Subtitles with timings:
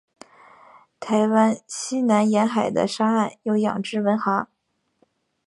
[0.99, 4.49] 台湾西南沿海的沙岸有养殖文蛤。